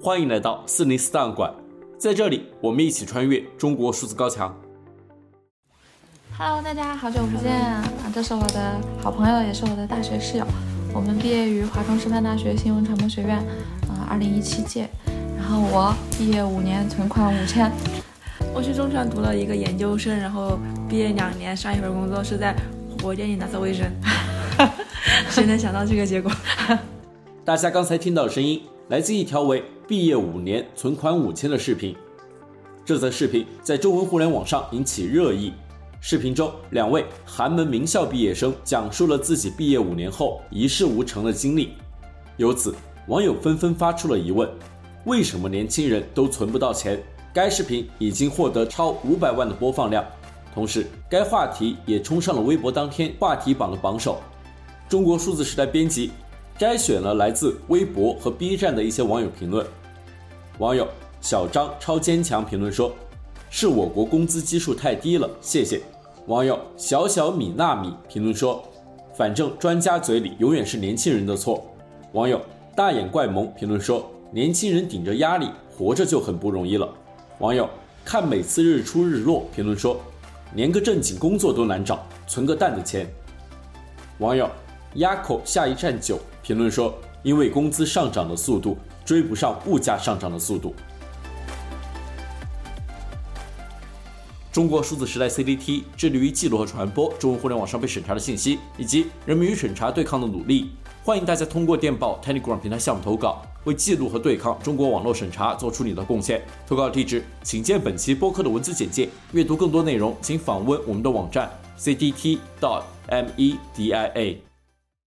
[0.00, 1.52] 欢迎来到四零四档案馆，
[1.98, 4.56] 在这里我们一起穿越中国数字高墙。
[6.38, 7.84] Hello，大家好久不见啊！
[8.14, 10.46] 这是我的好朋友，也是我的大学室友。
[10.94, 13.38] 我们毕业于华中师范大学新闻传播学院，
[13.88, 14.88] 啊，二零一七届。
[15.36, 17.68] 然后我毕业五年，存款五千。
[18.54, 22.54] 我去中传读了一个研究生，然后毕业两年，上一份工作是在
[22.88, 23.84] 火锅店里打扫卫生。
[25.28, 26.30] 谁能想到这个结果？
[27.44, 31.96] 大家刚才听到的声音，来自一条为“毕业五年，存款五千”的视频。
[32.84, 35.50] 这则视频在中文互联网上引起热议。
[35.98, 41.70] 视频中，两位寒门名校毕业生讲述了自己毕业五年后一事无成的经历。
[42.36, 42.74] 由此，
[43.06, 44.46] 网友纷纷发出了疑问：
[45.06, 47.02] 为什么年轻人都存不到钱？
[47.32, 50.04] 该视频已经获得超五百万的播放量，
[50.52, 54.20] 同时该话题也冲上了微博当天话题榜的榜首。
[54.86, 56.10] 中国数字时代编辑
[56.58, 59.66] 摘选了来自微博和 B 站的一些网友评论。
[60.58, 60.86] 网友
[61.20, 62.92] 小张超坚强评论说
[63.48, 65.80] ：“是我国工资基数太低了，谢谢。”
[66.26, 68.62] 网友小小米纳米评论说
[69.14, 71.64] ：“反正专家嘴里永远是年轻人的错。”
[72.12, 72.40] 网友
[72.74, 76.88] 大眼怪萌评论说：“年轻人顶着压力活着就很不容易了。”
[77.38, 77.68] 网友
[78.04, 80.00] 看每次日出日落评论说
[80.54, 83.06] ：“连个正经工作都难找，存个蛋的钱。”
[84.18, 84.48] 网友。
[84.94, 88.74] 鸭口下一站九评论说：“因为工资上涨的速度
[89.08, 90.74] 追不上物价上涨的速度。”
[94.52, 100.72] 中国数字时代 CDT 致力于记录和传播中文互联网上被审查的信息，以及人民与审查对抗的努力。
[101.04, 106.42] 欢迎大家通过电报 Telegram 平台项目投稿，为记录和对抗中国网络审查做出你的贡献。
[106.66, 109.08] 投稿地址请见本期播客的文字简介。
[109.32, 111.48] 阅读更多内容，请访问我们的网站
[111.78, 112.38] cdt.media。